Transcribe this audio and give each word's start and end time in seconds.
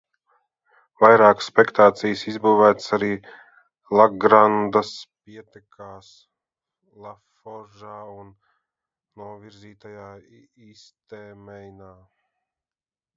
Vairākas 1.03 1.49
spēkstacijas 1.51 2.23
izbūvētas 2.31 2.87
arī 2.97 3.09
Lagrandas 3.99 4.95
pietekās 5.29 6.09
Laforžā 7.05 7.99
un 8.17 8.33
novirzītajā 9.23 10.11
Īstmeinā. 10.73 11.93